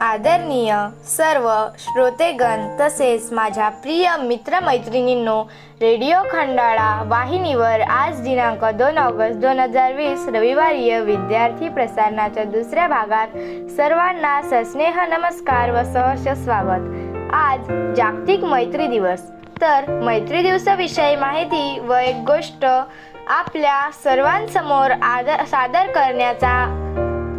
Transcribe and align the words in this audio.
आदरणीय 0.00 0.74
सर्व 1.06 1.50
श्रोतेगण 1.78 2.76
तसेच 2.80 3.32
माझ्या 3.32 3.68
प्रिय 3.68 4.08
मित्रमैत्रिणींनो 4.20 5.42
रेडिओ 5.80 6.22
खंडाळा 6.30 7.02
वाहिनीवर 7.06 7.80
आज 7.80 8.20
दिनांक 8.20 8.64
दोन 8.64 8.98
ऑगस्ट 8.98 9.38
दोन 9.40 9.60
हजार 9.60 9.92
वीस 9.92 10.26
रविवारीय 10.28 11.00
विद्यार्थी 11.00 11.68
प्रसारणाच्या 11.68 12.44
दुसऱ्या 12.44 12.86
भागात 12.86 13.36
सर्वांना 13.70 14.40
सस्नेह 14.42 15.00
नमस्कार 15.08 15.70
व 15.70 15.82
सहर्ष 15.92 16.44
स्वागत. 16.44 16.88
आज 17.34 17.60
जागतिक 17.96 18.44
मैत्री 18.44 18.86
दिवस. 18.86 19.22
तर 19.60 20.00
मैत्री 20.02 20.42
दिवसाविषयी 20.42 21.16
माहिती 21.16 21.78
व 21.80 21.92
एक 21.92 22.16
गोष्ट 22.26 22.64
आपल्या 23.28 23.90
सर्वांसमोर 24.04 24.90
आदर 25.02 25.44
सादर 25.44 25.86
करण्याचा 25.86 26.56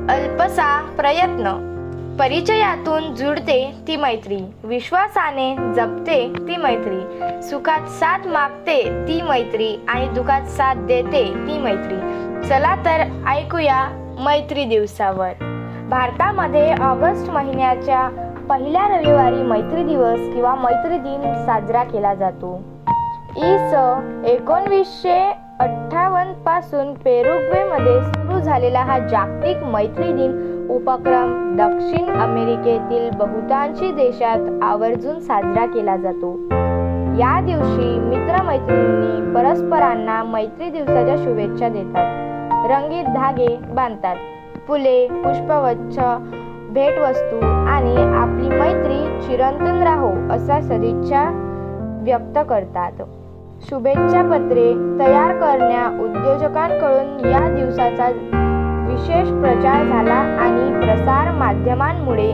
अल्पसा 0.10 0.96
प्रयत्न. 0.98 1.71
परिचयातून 2.20 3.16
जुडते 3.16 3.76
ती 3.88 3.96
मैत्री. 3.96 4.54
विश्वासाने 4.64 5.56
जपते 5.74 6.34
ती 6.38 6.58
मैत्री. 6.58 7.00
सुखात 7.44 7.88
साथ 7.90 8.28
मागते 8.28 9.06
ती 9.08 9.22
मैत्री 9.22 9.86
आणि 9.90 10.08
दुखात 10.08 10.42
साथ 10.42 10.76
देते 10.76 11.24
ती 11.48 11.58
मैत्री. 11.58 11.96
चला 12.50 12.76
तर 12.76 13.04
ऐकूया 13.28 13.86
मैत्री 14.26 14.66
दिवसावर. 14.66 15.32
भारतामध्ये 15.90 16.74
ऑगस्ट 16.74 17.30
महिन्याच्या 17.30 18.08
पहिल्या 18.50 18.88
रविवारी 18.88 19.42
मैत्री 19.44 19.84
दिवस 19.84 20.20
किंवा 20.20 20.56
मैत्री 20.56 20.98
दिन 20.98 21.46
साजरा 21.46 21.84
केला 21.84 22.14
जातो. 22.14 22.64
स 23.38 23.74
एकोणवीसशे 24.26 25.20
अठ्ठावन्नपासून 25.60 26.94
पेरुग्वेमध्ये 26.94 28.02
सुरू 28.04 28.40
झालेला 28.40 28.80
हा 28.80 29.00
जागतिक 29.00 29.58
मैत्री 29.58 30.14
दिन 30.14 30.51
उपक्रम 30.72 31.56
दक्षिण 31.56 32.10
अमेरिकेतील 32.10 33.10
बहुतांशी 33.18 33.92
देशात 33.92 34.64
आवर्जून 34.64 35.20
साजरा 35.20 35.66
केला 35.66 35.98
जातो. 35.98 36.38
या 37.20 37.40
दिवशी 37.42 38.00
मित्रमैत्रिणी 38.00 39.34
परस्परांना 39.36 40.24
मैत्री 40.24 40.70
दिवसाच्या 40.70 41.16
शुभेच्छा 41.18 41.70
देतात. 41.70 42.06
रंगीत 42.72 43.04
धागे 43.04 43.60
बांधतात. 43.74 44.16
फुले 44.68 45.08
पुष्पवच्छ 45.08 46.00
भेटवस्तू 46.70 47.68
आणि 47.68 47.96
आपली 47.98 48.50
मैत्री 48.50 49.20
चिरंतन 49.22 49.84
राहो 49.84 50.34
असा 50.34 50.62
सदिच्छा 50.62 51.24
व्यक्त 52.04 52.40
करतात. 52.50 53.04
शुभेच्छा 53.70 54.22
पत्रे 54.22 54.74
तयार 55.00 55.34
करण्या 55.34 56.04
उद्योजकांकडून 56.04 57.30
या 57.30 57.56
दिवसाचा 57.56 58.38
विशेष 58.92 59.28
प्रचार 59.42 59.84
झाला 59.86 60.14
आणि 60.14 60.86
प्रसार 60.86 61.32
माध्यमांमुळे 61.32 62.30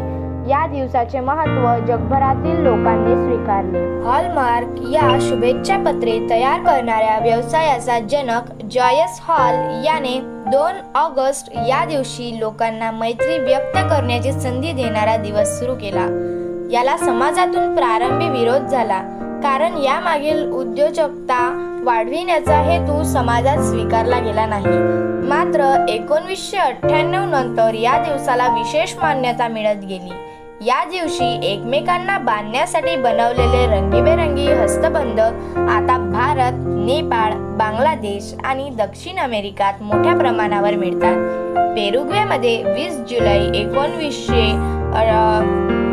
या 0.49 0.65
दिवसाचे 0.67 1.19
महत्त्व 1.19 1.85
जगभरातील 1.87 2.59
लोकांनी 2.63 3.15
स्वीकारले. 3.15 3.79
हॉलमार्क 4.03 4.67
या 4.91 5.17
शुभेच्छा 5.21 5.77
पत्रे 5.77 6.27
तयार 6.29 6.59
करणाऱ्या 6.59 7.17
व्यवसायाचा 7.21 7.99
जनक 7.99 8.51
जॉयस 8.71 9.19
हॉल 9.23 9.85
याने 9.85 10.19
दोन 10.51 10.73
ऑगस्ट 10.95 11.49
या 11.67 11.83
दिवशी 11.85 12.39
लोकांना 12.39 12.91
मैत्री 12.91 13.37
व्यक्त 13.37 13.77
करण्याची 13.89 14.31
संधी 14.31 14.71
देणारा 14.71 15.17
दिवस 15.17 15.59
सुरू 15.59 15.75
केला. 15.75 16.07
याला 16.71 16.97
समाजातून 16.97 17.75
प्रारंभी 17.75 18.29
विरोध 18.29 18.67
झाला 18.67 18.99
कारण 19.43 19.77
यामागील 19.77 20.49
उद्योजकता 20.51 21.41
वाढविण्याचा 21.83 22.61
हेतू 22.61 23.03
समाजात 23.03 23.57
स्वीकारला 23.57 24.19
गेला 24.19 24.45
नाही. 24.45 25.06
मात्र 25.27 25.63
एकोणवीसशे 25.89 26.57
अठ्ठ्याण्णव 26.57 27.23
नंतर 27.29 27.73
या 27.73 27.97
दिवसाला 28.03 28.47
विशेष 28.47 28.93
मान्यता 28.97 29.47
मिळत 29.47 29.83
गेली. 29.85 30.11
या 30.65 30.83
दिवशी 30.91 31.25
एकमेकांना 31.47 32.17
बांधण्यासाठी 32.17 32.95
बनवलेले 32.95 33.65
रंगीबेरंगी 33.67 34.45
हस्तबंध 34.51 35.19
आता 35.19 35.97
भारत 36.11 36.63
नेपाळ 36.67 37.33
बांगलादेश 37.57 38.33
आणि 38.43 38.69
दक्षिण 38.77 39.19
अमेरिकात 39.23 39.81
मोठ्या 39.81 40.15
प्रमाणावर 40.17 40.75
मिळतात. 40.75 41.75
पेरुग्वेमध्ये 41.75 42.55
वीस 42.65 42.97
जुलै 43.09 43.37
एकोणवीसशे 43.59 44.49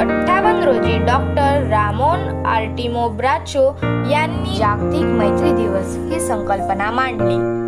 अठ्ठावन्न 0.02 0.62
रोजी 0.62 0.96
डॉक्टर 1.06 1.66
रामोन 1.70 2.46
आर्टिमो 2.46 3.08
ब्राचो 3.18 3.66
यांनी 4.10 4.56
जागतिक 4.58 5.04
मैत्री 5.04 5.52
दिवस 5.52 5.96
ही 6.12 6.20
संकल्पना 6.20 6.90
मांडली. 6.90 7.63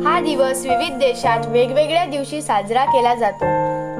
हा 0.00 0.20
दिवस 0.20 0.66
विविध 0.66 0.98
देशात 0.98 1.46
वेगवेगळ्या 1.46 2.04
दिवशी 2.04 2.42
साजरा 2.42 2.84
केला 2.84 3.14
जातो. 3.14 3.44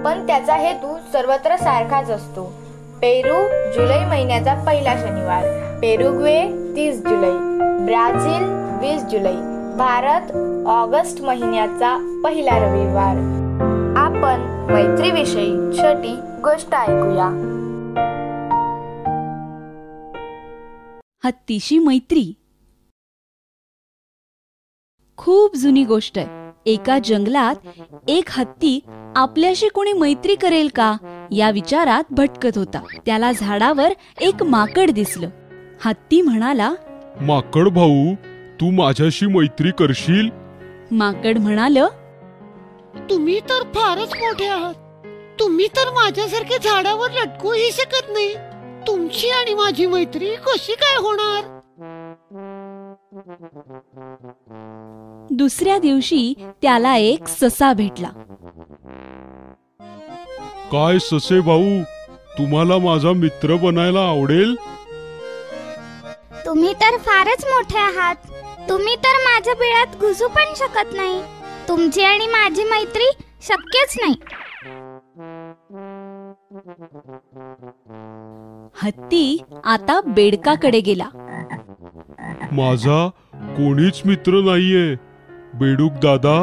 पण 0.04 0.26
त्याचा 0.26 0.54
हेतू 0.54 0.98
सर्वत्र 1.12 1.56
सारखाच 1.56 2.10
असतो. 2.10 2.52
पेरू 3.00 3.48
जुलै 3.72 4.04
महिन्याचा 4.04 4.54
पहिला 4.54 4.94
शनिवार. 4.96 5.42
पेरुग्वे 5.80 6.42
तीस 6.76 6.98
जुलै. 6.98 7.30
ब्राझील 7.86 8.44
वीस 8.80 9.02
जुलै. 9.02 9.34
भारत 9.78 10.22
ऑगस्ट 10.66 11.22
महिन्याचा 11.22 12.20
पहिला 12.24 12.58
रविवार. 12.58 13.16
आपण 13.96 14.66
मैत्रीविषयी 14.72 15.78
छोटी 15.78 16.20
गोष्ट 16.44 16.74
ऐकूया. 16.74 17.46
हत्तीशी 21.24 21.78
मैत्री. 21.78 22.34
खूप 25.20 25.56
जुनी 25.56 25.84
गोष्ट 25.84 26.18
आहे. 26.18 26.26
एका 26.66 26.98
जंगलात 27.04 27.54
एक 28.08 28.28
हत्ती 28.30 28.78
आपल्याशी 29.16 29.68
कोणी 29.68 29.92
मैत्री 29.92 30.34
करेल 30.34 30.68
का 30.74 30.96
या 31.32 31.50
विचारात 31.50 32.04
भटकत 32.10 32.56
होता. 32.56 32.80
त्याला 33.06 33.32
झाडावर 33.32 33.92
एक 34.20 34.42
माकड 34.42 34.90
दिसलं. 34.90 35.28
हत्ती 35.84 36.22
म्हणाला 36.22 36.72
माकड 37.20 37.68
भाऊ 37.68 38.14
तू 38.60 38.70
माझ्याशी 38.70 39.26
मैत्री 39.26 39.70
करशील? 39.70 40.28
माकड 40.90 41.38
म्हणाल 41.38 41.78
तुम्ही 43.10 43.40
तर 43.40 43.62
फारच 43.62 44.14
मोठे 44.14 44.46
आहात. 44.46 44.74
तुम्ही 45.40 45.66
तर 45.66 45.90
माझ्यासारखे 45.90 46.58
झाडावर 46.58 47.10
लटकूही 47.10 47.70
शकत 47.72 48.12
नाही. 48.12 48.34
तुमची 48.86 49.30
आणि 49.30 49.54
माझी 49.54 49.86
मैत्री 49.86 50.34
कशी 50.36 50.72
काय 50.72 50.96
होणार? 50.96 51.59
दुसऱ्या 55.30 55.78
दिवशी 55.78 56.34
त्याला 56.62 56.96
एक 56.96 57.26
ससा 57.28 57.72
भेटला. 57.72 58.08
काय 60.72 60.98
ससे 60.98 61.40
भाऊ? 61.40 61.80
तुम्हाला 62.38 62.78
माझा 62.78 63.12
मित्र 63.12 63.56
बनायला 63.56 64.00
आवडेल? 64.00 64.54
तुम्ही 66.46 66.72
तर 66.74 66.96
फारच 66.96 67.44
मोठे 67.44 67.78
आहात. 67.78 68.16
तुम्ही 68.68 68.96
तर 68.96 69.16
माझ्या 69.24 69.54
बिळात 69.54 69.96
घुसू 70.00 70.28
पण 70.28 70.54
शकत 70.56 70.94
नाही. 70.96 71.22
तुमची 71.68 72.02
आणि 72.02 72.26
माझी 72.26 72.64
मैत्री 72.64 73.10
शक्यच 73.42 73.96
नाही. 74.00 74.14
हत्ती 78.82 79.38
आता 79.64 80.00
बेडकाकडे 80.06 80.80
गेला. 80.80 81.08
माझा 82.52 83.08
कोणीच 83.56 84.02
मित्र 84.04 84.32
नाहीये. 84.32 85.09
बेडूक 85.60 85.92
दादा 85.92 86.36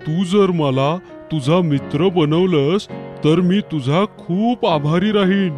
तू 0.00 0.24
जर 0.24 0.50
मला 0.50 0.96
तुझा 1.30 1.60
मित्र 1.60 2.08
बनवलंस 2.08 2.86
तर 3.24 3.40
मी 3.40 3.60
तुझा 3.60 4.04
खूप 4.18 4.66
आभारी 4.66 5.12
राहीन. 5.12 5.56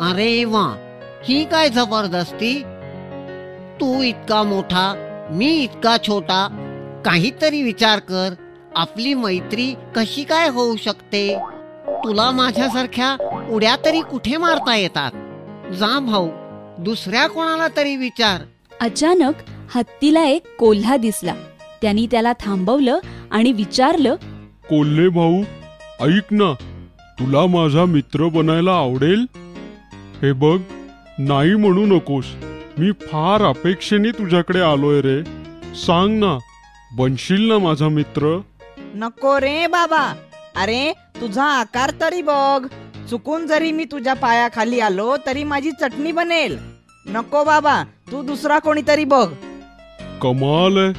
अरे 0.00 0.44
वा 0.44 0.64
ही 1.24 1.44
काय 1.44 1.68
जबरदस्ती? 1.68 2.54
तू 3.80 4.02
इतका 4.02 4.42
मोठा 4.42 4.86
मी 5.30 5.50
इतका 5.62 5.96
छोटा 5.98 6.46
काहीतरी 7.04 7.62
विचार 7.62 7.98
कर 7.98 8.34
आपली 8.76 9.14
मैत्री 9.14 9.72
कशी 9.96 10.24
काय 10.24 10.48
होऊ 10.48 10.76
शकते? 10.76 11.26
तुला 12.04 12.30
माझ्यासारख्या 12.30 13.16
उड्या 13.50 13.76
तरी 13.84 14.00
कुठे 14.00 14.36
मारता 14.36 14.76
येतात? 14.76 15.10
जा 15.72 15.98
भाऊ 15.98 16.28
दुसऱ्या 16.78 17.26
कोणाला 17.26 17.66
तरी 17.76 17.96
विचार. 17.96 18.40
अचानक 18.80 19.34
हत्तीला 19.74 20.24
एक 20.24 20.56
कोल्हा 20.56 20.96
दिसला. 20.96 21.34
त्यांनी 21.82 22.06
त्याला 22.10 22.32
थांबवलं 22.32 22.98
आणि 23.30 23.52
विचारलं 23.52 24.14
कोल्हे 24.68 25.08
भाऊ 25.08 25.42
ऐक 26.00 26.32
ना 26.32 26.52
तुला 27.20 27.46
माझा 27.46 27.84
मित्र 27.84 28.28
बनायला 28.28 28.72
आवडेल? 28.72 29.26
हे 30.22 30.32
बघ 30.32 30.58
नाही 31.18 31.54
म्हणू 31.54 31.86
नकोस. 31.86 32.24
मी 32.78 32.92
फार 32.92 33.42
अपेक्षेने 33.42 34.10
तुझ्याकडे 34.10 34.60
आलोय 34.60 35.00
रे. 35.00 35.22
सांग 35.74 36.18
ना 36.18 36.38
बनशील 36.96 37.48
ना 37.48 37.58
माझा 37.58 37.88
मित्र? 37.88 38.40
नको 38.94 39.40
रे 39.40 39.66
बाबा. 39.66 40.14
अरे 40.56 40.92
तुझा 41.20 41.44
आकार 41.44 41.90
तरी 42.00 42.22
बघ. 42.22 42.66
चुकून 43.10 43.46
जरी 43.46 43.72
मी 43.72 43.84
तुझ्या 43.84 44.14
पायाखाली 44.14 44.80
आलो 44.80 45.16
तरी 45.26 45.44
माझी 45.44 45.70
चटणी 45.70 46.12
बनेल. 46.12 46.58
नको 47.06 47.44
बाबा 47.44 47.82
तू 47.82 48.22
दुसरा 48.22 48.58
कोणीतरी 48.58 49.04
बघ. 49.04 49.28
कमाल 50.22 50.78
आहे. 50.78 50.92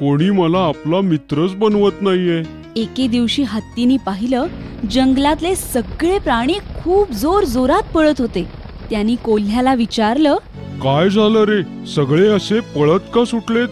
कोणी 0.00 0.30
मला 0.30 0.58
आपला 0.58 1.00
मित्रच 1.00 1.54
बनवत 1.54 1.92
नाहीये. 2.00 2.42
एके 2.76 3.06
दिवशी 3.06 3.42
हत्तीने 3.42 3.96
पाहिलं 3.96 4.46
जंगलातले 4.90 5.56
सगळे 5.56 6.18
प्राणी 6.18 6.54
खूप 6.82 7.10
जोर 7.10 7.44
जोरात 7.44 7.82
पळत 7.82 8.20
होते. 8.20 8.44
त्यांनी 8.90 9.16
कोल्ह्याला 9.16 9.74
विचारलं 9.74 10.36
काय 10.82 11.10
झालं 11.10 11.44
रे? 11.44 11.86
सगळे 11.86 12.28
असे 12.28 12.60
पळत 12.60 13.00
का 13.14 13.24
सुटलेत? 13.24 13.68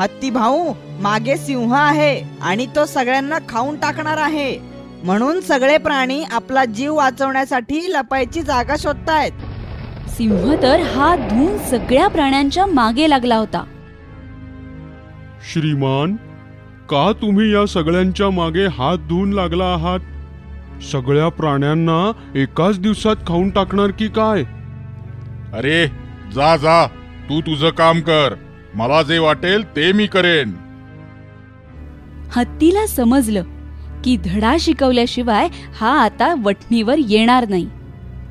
हत्ती 0.00 0.30
भाऊ 0.30 0.72
मागे 1.00 1.36
सिंह 1.36 1.74
आहे 1.74 2.22
आणि 2.40 2.66
तो 2.76 2.86
सगळ्यांना 2.86 3.38
खाऊन 3.48 3.76
टाकणार 3.76 4.16
आहे. 4.16 4.67
म्हणून 5.04 5.40
सगळे 5.40 5.78
प्राणी 5.78 6.22
आपला 6.22 6.64
जीव 6.64 6.94
वाचवण्यासाठी 6.94 7.80
लपायची 7.88 8.42
जागा 8.42 8.74
शोधतायत. 8.78 9.32
सिंह 10.08 10.62
तर 10.62 10.80
हात 10.80 11.18
धुवून 11.18 11.58
सगळ्या 11.58 12.08
प्राण्यांच्या 12.08 12.66
मागे 12.66 13.10
लागला 13.10 13.36
होता. 13.36 13.64
श्रीमान 15.52 16.16
का 16.90 17.12
तुम्ही 17.22 17.54
या 17.54 17.66
सगळ्यांच्या 17.66 18.30
मागे 18.30 18.66
हात 18.66 18.98
धुवून 18.98 19.32
लागला 19.32 19.64
आहात? 19.64 20.00
सगळ्या 20.82 21.28
प्राण्यांना 21.28 22.12
एकाच 22.34 22.80
दिवसात 22.80 23.16
खाऊन 23.26 23.50
टाकणार 23.50 23.90
की 23.90 24.08
काय? 24.08 24.42
अरे 25.52 25.86
जा 26.34 26.56
जा. 26.56 26.86
तू 27.30 27.40
तुझं 27.40 27.70
काम 27.70 28.00
कर. 28.00 28.34
मला 28.74 29.02
जे 29.02 29.18
वाटेल 29.18 29.76
ते 29.76 29.92
मी 29.92 30.06
करेन. 30.06 30.52
हत्तीला 32.36 32.86
समजलं. 32.86 33.42
की 34.04 34.16
धडा 34.16 34.56
शिकवल्याशिवाय 34.60 35.48
हा 35.80 35.90
आता 36.00 36.34
वठणीवर 36.44 36.96
येणार 36.98 37.48
नाही. 37.48 37.66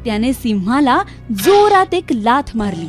त्याने 0.05 0.33
सिंहाला 0.33 1.01
जोरात 1.31 1.93
एक 1.93 2.11
लाथ 2.11 2.55
मारली. 2.55 2.87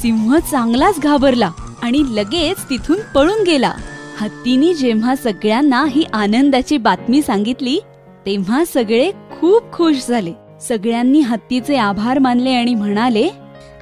सिंह 0.00 0.38
चांगलाच 0.38 1.00
घाबरला 1.00 1.50
आणि 1.82 2.02
लगेच 2.10 2.64
तिथून 2.70 2.98
पळून 3.14 3.42
गेला. 3.46 3.72
हत्तीने 4.20 4.74
जेव्हा 4.74 5.14
सगळ्यांना 5.16 5.84
ही 5.90 6.04
आनंदाची 6.12 6.76
बातमी 6.76 7.22
सांगितली 7.22 7.78
तेव्हा 8.26 8.64
सगळे 8.64 9.10
खूप 9.30 9.72
खुश 9.72 10.06
झाले. 10.08 10.32
सगळ्यांनी 10.60 11.20
हत्तीचे 11.20 11.76
आभार 11.76 12.18
मानले 12.18 12.50
आणि 12.50 12.74
म्हणाले 12.74 13.28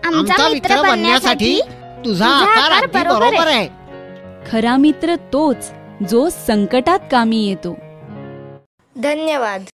आमचा 0.06 0.48
मित्र 0.48 0.82
बनण्यासाठी 0.82 1.60
तुझा 2.04 2.26
आकार 2.26 2.86
बरोबर 2.94 3.46
आहे. 3.46 3.68
खरा 4.50 4.76
मित्र 4.76 5.14
तोच 5.32 5.70
जो 6.10 6.28
संकटात 6.46 6.98
कामी 7.12 7.46
येतो. 7.46 7.76
धन्यवाद. 8.96 9.68